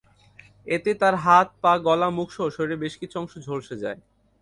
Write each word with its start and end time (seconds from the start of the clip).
এতে 0.67 0.91
তাঁর 0.93 1.15
হাত, 1.15 1.47
পা, 1.61 1.73
গলা-মুখসহ 1.79 2.45
শরীরের 2.49 2.81
বেশ 2.83 2.93
কিছু 2.97 3.15
অংশ 3.19 3.33
ঝলসে 3.37 3.75
যায়। 3.75 3.99